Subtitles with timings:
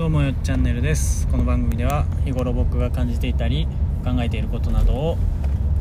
[0.00, 1.28] どうもよっチャンネルです。
[1.28, 3.68] この番組では日頃僕が感じていたり
[4.02, 5.18] 考えていることなどを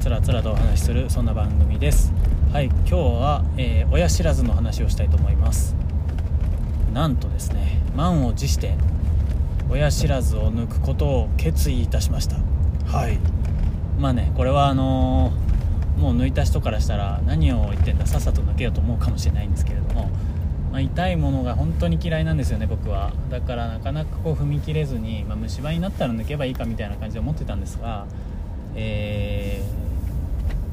[0.02, 2.12] つらつらとお話しするそんな番組です。
[2.52, 5.74] はい今日は、えー、親知らずの話をしたいと思います。
[6.94, 8.76] なんとですね満を持して
[9.70, 12.36] 親知らずを抜くことを決意いたしました。
[12.88, 13.18] はい。
[14.02, 20.10] まあねこれはあのー、もう抜いた人からしたら何を言ってんださっさと抜けようと思うかもしれないんですけれども
[20.72, 23.12] まあ、痛いものが本当に嫌いなんですよね僕は。
[23.30, 28.06] だからなかなかこう踏み切れずに、まあ、虫歯になったら抜けばいいかみたいな感じで思ってたんですが、
[28.76, 29.64] え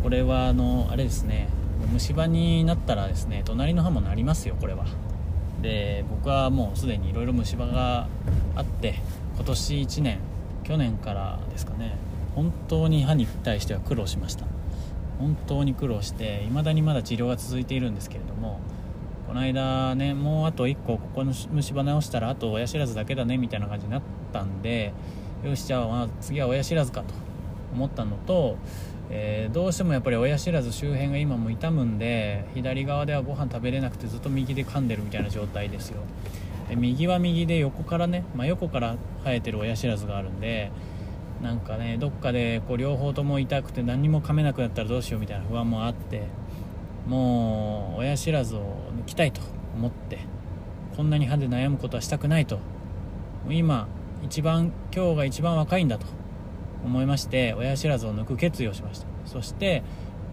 [0.00, 1.48] ー、これはあのあれですね。
[1.92, 4.86] 虫歯になったらですね隣の歯もなりますよこれは。
[5.62, 8.08] で僕はもうすでにいろいろ虫歯が
[8.54, 9.00] あって
[9.36, 10.18] 今年1年
[10.64, 11.96] 去年からですかね
[12.34, 14.46] 本当に歯に対しては苦労しました。
[15.18, 18.60] 本当に苦労して未だにまだ治療が続いているんですけれども
[19.26, 24.92] この間ねもうあと1個ここの虫歯直したらあと親知らずだけだねみたいな感じになったんで
[25.44, 27.14] よしじゃあま次は親知らずかと
[27.74, 28.56] 思ったのと、
[29.10, 36.00] えー、どうしてもやっぱり親知らず周辺が今も痛むんで左側ではご飯食べれなくてずっと右で噛んでるみたいな状態ですよ。
[36.68, 40.72] で右は右で横からね、まあ、横から生えてる親知らずがあるんで
[41.42, 46.22] なんかねどっかでこう両方とも痛くて何も噛めなくなったらどうしようみたいな不安もあって
[47.06, 48.60] もう親知らずを
[49.00, 49.40] 抜きたいと
[49.74, 50.18] 思って
[50.96, 52.58] こんなに歯で悩むことはしたくないと
[53.48, 53.86] 今
[54.24, 56.06] 一番今日が一番若いんだと
[56.84, 59.06] 思いまして親知らずを抜く決意をしました。
[59.24, 59.82] そして、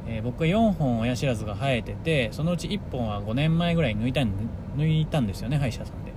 [0.08, 6.14] えー、僕は4本親知らずが生えててそのうち1本は5年前ぐらい抜いた抜いたんですよね歯医者さんで。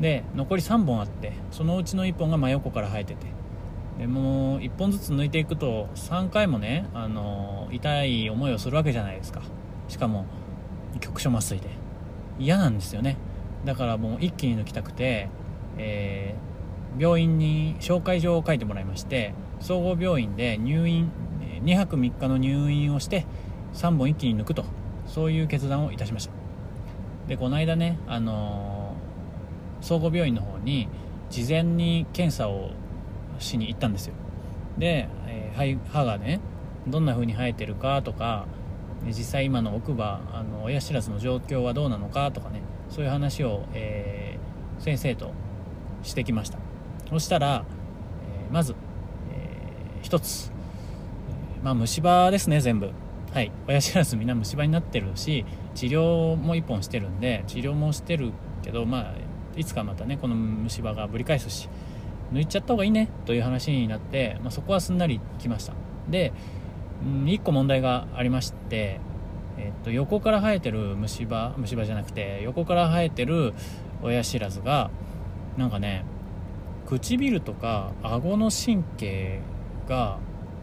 [0.00, 3.40] で残り3本あってそのうちの1本が真横から生えてて。
[4.00, 9.42] でもう1本ずつ抜いていくと3回もね、あの、痛い思いをするわけじゃないですか。
[9.90, 10.24] しかも
[11.00, 11.68] 局所麻酔で。
[12.38, 13.18] 嫌なんですよね。
[13.66, 15.28] だからもう一気に抜きたくて、
[15.76, 21.10] えー、病院に紹介状を書いてもらいまして総合病院で入院
[21.62, 23.26] 2泊3日の入院をして
[23.74, 24.64] 3本一気に抜くと
[25.06, 26.32] そういう決断をいたしました。
[27.28, 30.88] でこの間ね、あのー、総合病院の方に
[31.28, 32.70] 事前に検査を
[33.38, 34.14] しに行ったんですよ。
[34.78, 36.40] で、えー、歯がね
[36.86, 38.46] どんな風に生えてるかとか
[39.06, 45.32] 実際今の奥歯あの親知らずの状況はどうなのかとかねそういう話を、えー、先生と
[46.02, 46.58] してきました。
[47.08, 47.64] そしたら、
[48.46, 48.74] えー、まず、
[49.32, 50.52] えー、一つ、
[51.60, 52.90] えまあ虫歯ですね全部。
[53.32, 53.52] はい。
[53.68, 55.44] 親知らずみんな虫歯になってるし
[55.74, 58.32] 治療も1本してるんで治療もしてる
[58.62, 59.14] けどまあ
[59.56, 61.68] いつかまたねこの虫歯がぶり返すし
[62.32, 65.74] 抜いちゃった方がいいねという話になって、まあ、そこはすんなりきました。
[66.08, 66.32] で
[67.04, 69.00] うん1個問題がありまして、
[69.58, 73.54] えっと、横から生えてる虫歯虫歯じゃなくて横から生えてる
[74.02, 74.90] 親知らずが
[75.56, 76.04] なんかね
[76.86, 79.40] 唇とか顎の神経
[79.88, 80.18] が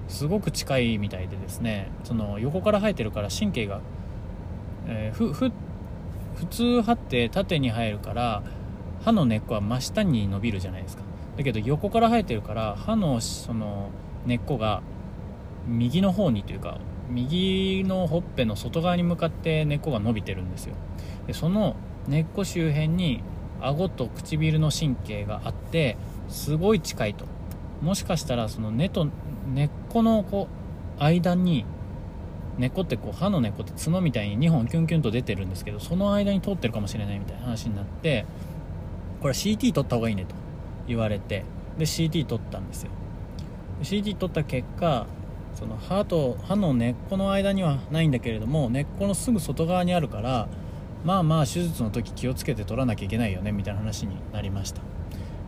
[0.08, 3.82] すごく近いみたいでですねその横から生えてるから神経が、
[4.88, 5.52] えー、ふふ
[6.36, 8.44] 普通歯って縦に生えるから
[9.04, 11.04] 歯の根っこは真下に伸びるじゃないですか。
[11.38, 13.90] だけど横から生えてるから歯のその
[14.26, 14.82] 根っこが
[15.68, 16.80] 右の方にというか
[17.10, 20.76] 右のほっぺの外側に向かって根っこが伸びてるんですよ。
[21.26, 21.76] でその
[22.08, 23.22] 根っこ周辺に
[23.62, 25.98] 顎と唇の神経があって
[26.30, 27.26] すごい近いと。
[27.82, 29.08] もしかしたらその根と
[29.54, 30.48] 根っこのこ
[31.00, 31.66] う間に
[32.58, 38.26] 根っこってこう歯の根っこって角みたいに2本キュンキュンと出てるんですけどその間に通ってるかもしれないみたいな話になって
[39.22, 40.36] これ CT 取った方がいいねと
[40.88, 41.44] 言われて
[41.78, 42.92] で CT 取ったんですよ。
[43.84, 45.06] CT 取った結果
[45.58, 50.48] その歯と歯の根っこの間にはないんだけれども根っこのすぐ外側にあるから
[51.04, 54.82] まあまあ手術の時気をつけて取らなきゃいけないよねみたいな話になりました。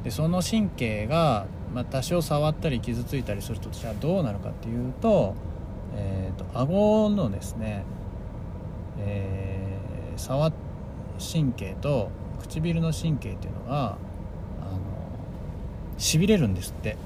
[0.03, 5.36] でその神経が、まあ、多少触ったり傷ついたりするとじゃあどうなるかっていうと,、
[5.94, 7.84] えーと、顎のですね、
[9.00, 10.52] えー、触
[11.20, 12.09] 神経と
[12.40, 13.97] 唇の神経っていうのがあの
[15.97, 16.97] しびれるんですって。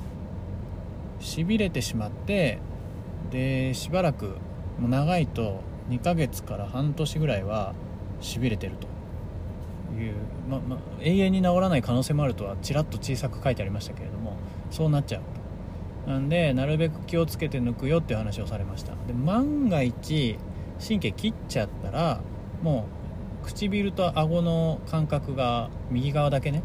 [1.20, 2.60] しびれてしまって
[3.34, 4.38] でしばらく
[4.80, 7.74] もう長いと2ヶ月から半年ぐらいは
[8.22, 8.88] しびれてると。
[9.94, 10.16] いう、
[10.50, 14.38] まま永遠に治らない可能性もあるとはちらっと小さく書いてありましたけれども
[14.72, 15.22] そうなっちゃう
[16.06, 16.12] と。
[16.12, 18.94] なんでなるべく気をつけて抜くよっていう話をされました。
[19.08, 20.38] で万が一
[20.86, 22.22] 神経切っちゃったら
[22.62, 22.88] も
[23.44, 26.64] う唇と顎の感覚が右側だけね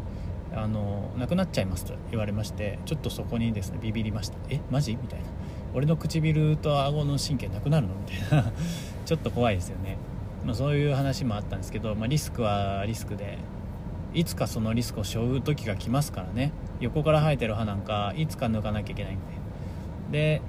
[0.55, 4.97] あのなくなっちゃいますと言われましてちょっとそこにですねビビりましたえマジ？
[4.99, 5.38] みたいな。
[5.73, 8.51] 俺の唇と顎の神経なくなるのみたいな。
[9.05, 9.97] ちょっと怖いですよね、
[10.45, 13.39] まあ、そういう話もあったんですけど、まあ、リスクはリスクで
[14.13, 16.51] いつかそのリスクを背負う時が来ますからね。
[16.79, 19.17] 横から生えてる歯なんかいつか抜かなきゃいけないん
[20.11, 20.39] で。
[20.39, 20.41] で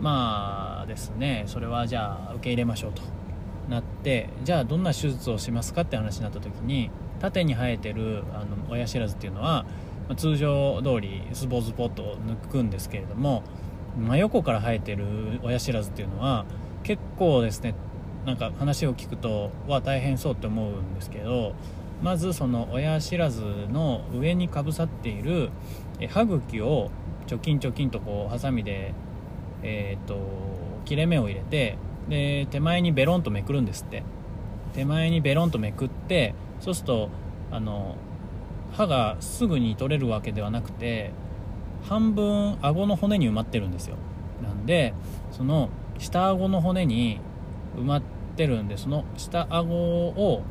[0.00, 1.44] まあですね。
[1.46, 3.02] それはじゃあ受け入れましょうと
[3.68, 6.90] なってじゃあどんな手術をしますかって話になった時に
[7.20, 9.66] 縦に生えてるあの親知らずっていうのは
[10.08, 13.42] ま通常通りズボズボと抜くんですけれども
[13.98, 15.06] 真横から生えてる
[15.42, 16.46] 親知らずっていうのは
[16.82, 17.74] 結構ですね
[18.24, 21.54] なんか話を聞くとは大変そうって思うんですけど
[22.02, 25.50] まずその親知らずの上にかぶさっている
[26.10, 26.90] 歯茎を
[27.26, 28.94] チョキンチョキンとこうハサミで、
[29.62, 30.16] えーと、
[30.84, 31.76] 切れ目を入れて
[32.08, 34.02] で手前にベロンとめくるんですって。
[34.74, 37.10] 手前にベロンとめくってそうすると
[37.50, 37.96] あの
[38.72, 41.12] 歯がすぐに取れるわけではなくて
[41.88, 43.96] 半分顎の骨に埋まってるんですよ。
[44.42, 44.94] なんで
[45.30, 47.20] その下顎の骨に
[47.76, 48.02] 埋まっ
[48.36, 50.42] てるんでその下顎を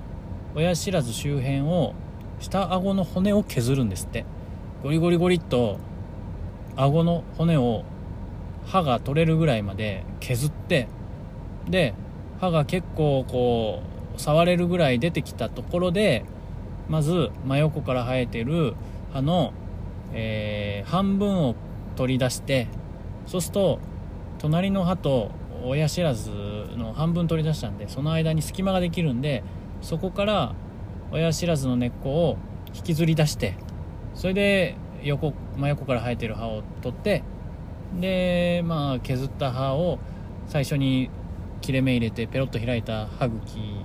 [0.56, 1.94] 親知らず周辺を
[2.39, 4.25] 下顎の骨を削るんですって。
[4.84, 5.80] ゴリゴリゴリっと
[6.75, 7.83] 顎の骨を
[8.68, 10.88] 歯が取れるぐらいまで削って
[11.68, 11.95] で
[12.40, 13.81] 歯が結構こ
[14.16, 16.25] う触れるぐらい出てきたところで
[16.90, 18.75] まず真横から生えてる
[19.12, 19.51] 歯の、
[20.13, 21.56] えー、半分を
[21.95, 22.68] 取り出して
[23.25, 23.80] そうすると
[24.39, 25.31] 隣の歯と
[25.63, 26.31] 親知らず
[26.77, 29.44] の半分取り出したんでその間に隙間ができるんで
[29.81, 30.56] そこから
[31.12, 32.38] 親知らずの根っこを
[32.74, 33.56] 引きずり出して
[34.13, 37.24] それで横真横から生えてる歯を取って
[38.00, 40.00] でまあ削った歯を
[40.48, 41.09] 最初に
[41.62, 43.75] 切れ目入れてペロッと開いた歯茎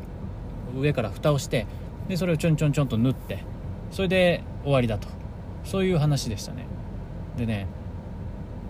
[0.76, 1.66] 上から蓋をして
[2.08, 3.44] でそれをちょんちょんちょんと縫って
[3.90, 5.21] それで終わりだと。
[5.64, 6.67] そういう話でしたね。
[7.37, 7.67] でね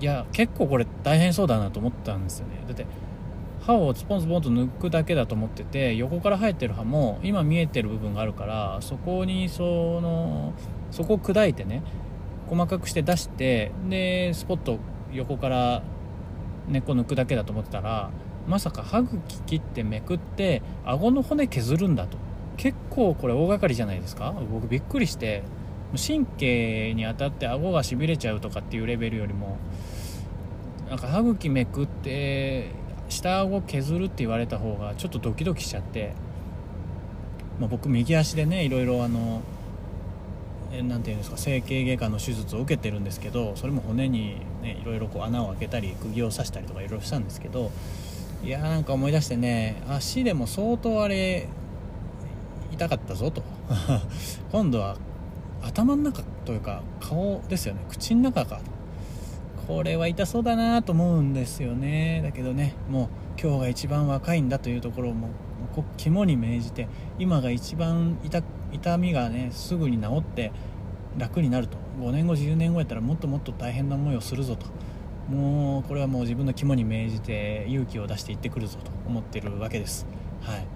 [0.00, 2.55] いや結構これ大変そうだなと思ったんですよね。
[2.67, 2.87] だって
[3.61, 10.53] 歯をスポンスポンと抜くだけだと思ってて横から生えてる歯も今見えてる部分があるからそこにその
[10.91, 11.83] そこを砕いてね
[12.49, 14.79] 細かくして出してでスポッと
[15.12, 15.83] 横から
[16.69, 18.11] 根っこ抜くだけだと思ってたら
[18.49, 22.19] まさか歯茎切ってめくって顎の骨削るんだと。
[22.56, 24.35] 結構これ大掛かりじゃないですか？
[24.53, 25.43] 僕びっくりして
[25.97, 29.59] 神経に当たって顎がしびれちゃうとかっていうレベルよりも
[30.89, 32.71] なんか歯茎めくって
[33.09, 36.15] 下顎削るって言われた方がちょっとドキドキしちゃって、
[37.61, 39.43] まあ、僕右足でねいろいろあの
[40.71, 47.71] 何て言うんですか整形外科の手術を受けてるんですけどそれも骨に、ね、いろいろこう穴を開けたり釘を刺したりとかいろいろしたんですけど
[48.43, 51.49] いやーなんか思い出してね足でも相当あれ
[52.73, 53.43] 痛かったぞと。
[54.50, 54.97] 今度は
[55.62, 57.85] 頭の中というか顔ですよね。
[57.88, 58.61] 口の中か。
[59.67, 62.20] これは痛そうだなと思うんですよね。
[62.23, 65.31] だけどねもう今日が一番若いんだというところをもう
[65.97, 66.88] 肝に銘じて
[67.19, 68.43] 今が一番痛
[68.73, 70.53] 痛みがねすぐに治って
[71.17, 71.79] 楽になると。
[72.00, 74.67] 5年後10年後やったらもっともっと大変な思いをするぞと。
[75.29, 80.06] もうこれはもう自分の肝に銘じて勇気を出していってくるぞと思ってるわけです。
[80.41, 80.67] はい。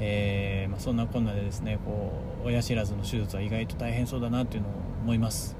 [0.00, 2.12] えー、まあ、そんなこんなでですねこ
[2.44, 4.72] う親知らずの手術は意外と大変そうだなっていうのを
[5.02, 5.56] 思います。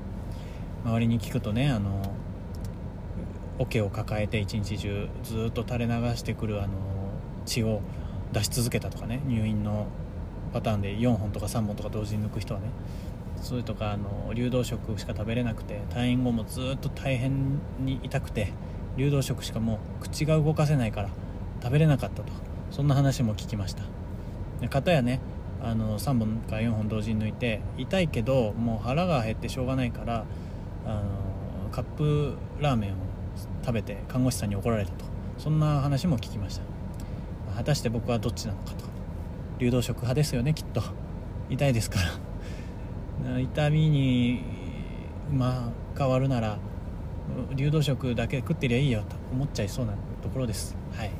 [0.85, 2.03] 周りに聞くとねあの
[3.59, 6.75] 桶を抱えて一日中ずっと垂れ流してくるあの
[7.45, 7.81] 血を
[8.33, 9.89] 出し続けたとかね入院の
[10.53, 12.69] パターンで4本とか3本とか同時に抜く人はね
[13.43, 18.53] それとかあの流動食しか食べれなくて退院後もずっと大変に痛くて
[18.97, 21.11] 流動食しかもう口が動かせないから
[21.63, 22.33] 食べれなかったと
[22.71, 23.98] そんな話も聞きました。
[24.67, 25.21] 片やね
[25.63, 30.25] あの3本か4本同時に抜いて痛いけどもう腹が減ってしょうがないから
[30.87, 31.03] あ
[31.65, 32.95] のカップラーメンを
[33.65, 35.05] 食べて看護師さんに怒られたと。
[35.39, 36.63] そんな話も聞きました。
[37.55, 38.85] 果たして僕はどっちなのかと。
[39.59, 40.83] 流動食派ですよねきっと。
[41.51, 41.99] 痛いですか
[43.25, 43.39] ら。
[43.41, 44.43] 痛みに
[45.33, 46.59] まあ変わるなら
[47.55, 50.77] 流動食だけ食ってりゃいいよと思っちゃいそうなところです。
[50.93, 51.11] はい。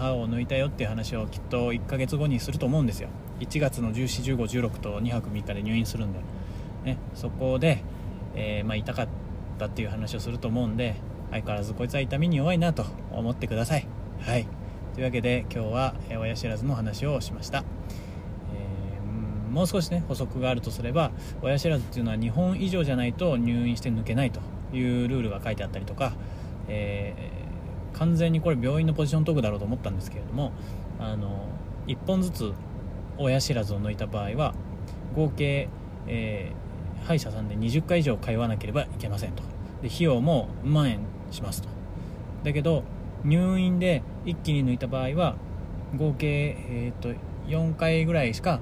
[0.00, 3.10] 歯を抜いたよっていう話をきっと1ヶ月後にすると思うんですよ。
[3.40, 6.20] 1月の141516と2泊3日で入院するんで、
[6.84, 7.82] ね、そこで、
[8.34, 9.08] えー、まあ、痛かっ
[9.58, 10.96] たっていう話をすると思うんで
[11.30, 13.86] 相変わらずこいつは痛みに弱いなと思ってください。
[14.20, 14.46] はい。
[14.94, 17.64] というわけで今日は親知らずの話をしました、
[18.52, 24.40] えー、もう少しね補足があるとすれば親知らずっていうのは2本以上じゃないと入院して抜けないと
[24.76, 26.12] いうルールが書いてあったりとか、
[26.68, 27.39] えー、
[27.94, 30.52] 完全にこれ病院のポジショントークだろうと思ったんですけれども
[30.98, 31.48] あの
[31.86, 32.52] 1本ずつ
[33.18, 34.54] 親知らずを抜いた場合は
[35.14, 35.68] 合計、
[36.06, 39.42] えー、歯医者さんで20回以上通わなければいけませんと。
[39.82, 41.68] で費用も万円しますと。
[42.44, 42.84] だけど
[43.24, 45.36] 入院で一気に抜いた場合は
[45.96, 47.14] 合計、えーと、
[47.48, 48.60] 4回ぐらいしか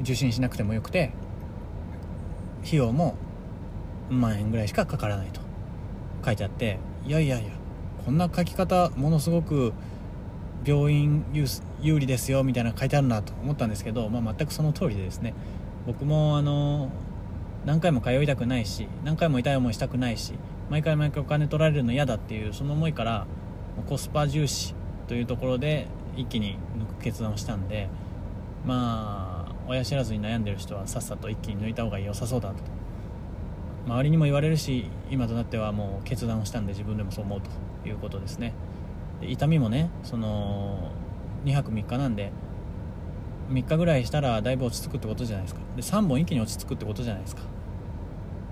[0.00, 1.12] 受診しなくてもよくて
[2.64, 3.14] 費用も
[4.10, 5.40] 万円ぐらいしかかからないと
[6.24, 7.52] 書いてあっていやいやいや
[8.06, 9.72] こんな書き方ものすごく
[10.64, 11.24] 病院
[11.82, 15.34] 有利ですよみたいな書いてあるなと思ったんですけど、まあ、全くその通りでですね。
[15.86, 16.88] 僕もあの
[17.64, 20.34] 何回も通いたくないし何回も痛い思いしたくないし
[20.70, 23.26] 毎回毎回お金取られるの嫌だっていうその思いから
[23.88, 24.74] コスパ重視
[25.08, 27.88] というところで一気に抜く決断をしたんで
[28.64, 32.56] まあ親知らずに悩んでる人はさっさと一気に抜いた方が良さそうだと。
[33.86, 37.50] 周りにも言われるし今となってはもう決断をしたんで自分でもそう思うと。
[37.88, 38.52] いうことですね。
[39.20, 40.90] で痛みもねその
[41.44, 42.32] 2泊3日なんで
[43.50, 45.60] 3日ぐらいしたらだいぶ落ち着くってことじゃないですか。
[45.76, 47.42] で3本一気に落ち着くってことじゃないですか。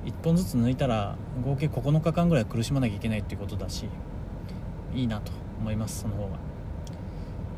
[0.04, 3.88] 1本ずつ抜いたら合計9日間ぐらい苦しまなきゃいけないっていうことだし
[4.94, 6.36] いいなと思いますその方が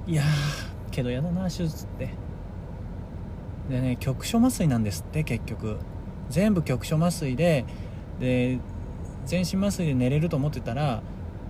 [0.06, 0.23] いや
[0.92, 2.11] けどやだな手術って。
[3.68, 5.78] でね局所麻酔なんですって結局。
[6.28, 7.64] 全部局所麻酔で
[8.18, 8.59] で
[9.26, 11.00] 全身麻酔で寝れると思ってたら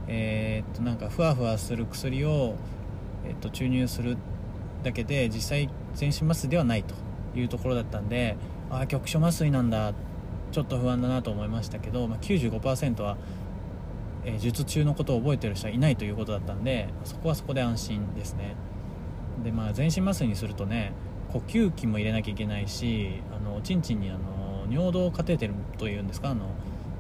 [0.09, 2.55] えー、っとなんかふわふわする薬を、
[3.27, 4.17] え、っと注入する
[4.83, 6.95] だけで実際全身麻酔ではないと
[7.39, 8.37] いうところだったんで
[8.71, 9.93] ああ局所麻酔なんだ。
[10.53, 13.17] ちょっと不安だなと思いましたけど、まあ、95%は、
[14.25, 18.55] えー、術中のことを覚えてる人はいないということだったんでそこはそこで安心ですね。
[19.45, 20.93] でまあ全身麻酔にするとね
[21.31, 26.47] 呼吸器も入れなきゃいけないしあのおちんちんにあの尿道カテーテルというんですかあの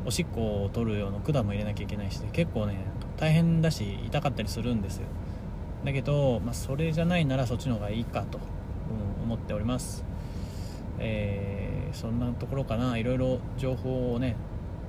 [0.06, 2.78] おしっこを取るような管も入れなきゃいけないし結構ね
[3.16, 5.06] 大変だし痛かったりするんですよ。
[5.84, 8.40] だけど、まあ、それじゃないならそっちの方がいいかと、
[9.22, 10.04] 思っております。
[10.98, 12.96] えー、そんなところかな。
[12.98, 14.36] いろいろ情報をね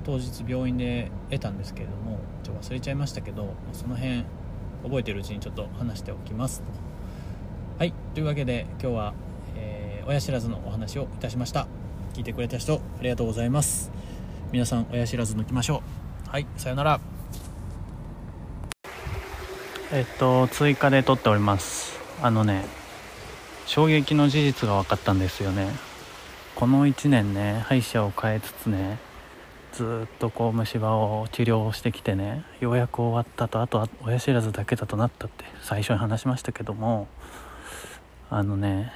[0.04, 4.24] 当日病院で得たんですけれどもちょっと忘れちゃいましたけどその辺
[4.82, 6.66] 覚えてるうちにちょっと話しておきますと。
[7.78, 7.92] はい。
[8.14, 9.14] というわけで今日は、
[9.56, 11.66] えー、親知らずのお話をいたしました。
[12.14, 13.97] 聞いてくれた人ありがとうございます。
[14.50, 15.82] 皆さん親知らず抜きましょ
[16.26, 16.30] う。
[16.30, 17.00] はいさよなら。
[19.92, 21.98] えっと追加で撮っております。
[22.22, 22.64] あのね
[23.66, 25.68] 衝撃の事実が分かったんですよね。
[26.54, 28.98] この1年ね歯医者を変えつつね
[29.72, 37.06] ずっとこう虫歯を治療してきてねようやく終わったとあとは親知らずだけだとなったって最初に話しましたけども
[38.30, 38.92] あのね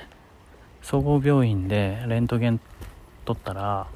[0.80, 2.58] 総合病院でレントゲン
[3.26, 3.86] 取ったら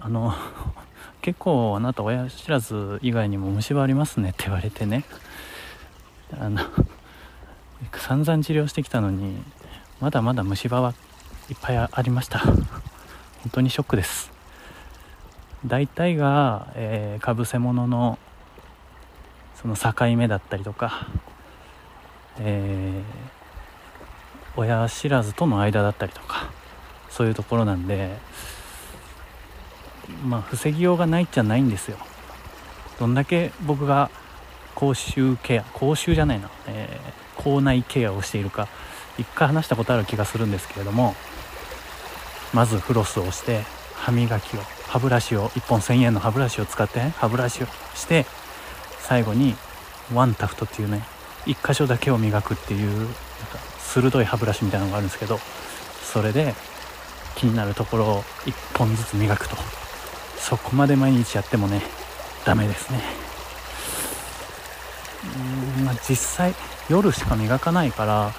[0.00, 0.34] あの
[1.22, 5.04] 結構あなた親知らず以外にも虫歯ありますねって言われてね。
[6.38, 6.60] あの
[7.96, 9.42] 散々治療してきたのに
[10.00, 10.94] まだまだ虫歯は
[11.50, 12.38] いっぱいありました。
[12.38, 12.64] 本
[13.52, 14.32] 当にショックです。
[15.64, 18.18] 大体が、えー、かぶせ物の
[19.54, 21.06] その境目だったりとか、
[22.38, 26.50] えー、親知らずとの間だったりとか
[27.10, 28.18] そういうところなんで
[30.24, 31.96] まあ防ぎようがないっちゃないんですよ。
[32.98, 34.10] どんだけ僕が
[34.74, 38.68] 口臭ケア口臭じゃないな、えー、口内ケアをしているか
[39.18, 41.14] 一回話したことある気がするんですけれども
[42.52, 43.62] まずフロスをして
[43.94, 48.26] 歯磨きを歯ブラシを1本1000円の歯ブラシを使って、歯ブラシをして
[48.98, 49.54] 最後に
[50.12, 51.02] ワンタフトっていうね
[51.46, 53.10] 1箇所だけを磨くっていうなんか
[53.78, 55.38] 鋭い歯ブラシみたいなのがあるんですけど
[56.02, 56.54] それで
[57.36, 59.81] 気になるところを1本ずつ磨くと。
[60.42, 61.80] そこまで毎日やってもね
[62.44, 63.00] ダメですね。
[65.78, 66.54] うんまあ実際
[66.88, 68.32] 夜しか磨かないから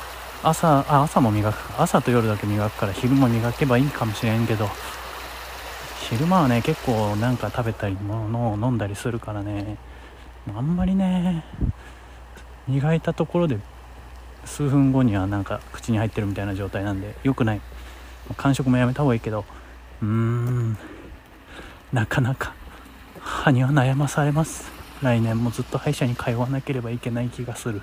[0.44, 4.68] 朝あ朝も磨く朝と夜だけ磨くから昼も磨けばいいかもしれんけど
[6.10, 9.78] 昼間はね結構なんか食べたりものを飲んだりするからね
[10.54, 11.46] あんまりね
[12.68, 13.58] 磨いたところで
[14.44, 17.62] 数分後にはなんか口に入ってるみたいな状態なんで良くない。
[18.38, 19.46] 間食もやめた方がいいけど
[20.02, 20.78] うーん。
[21.94, 22.56] なかなか
[23.20, 24.72] 歯には悩まされます。
[25.04, 27.82] 来年もずっと歯医者に通わなければいけない気がする。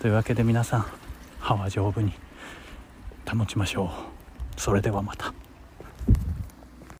[0.00, 0.86] というわけで皆さん
[1.40, 2.12] 歯は丈夫に
[3.26, 3.90] 保ちましょ
[4.56, 4.60] う。
[4.60, 5.32] それではまた。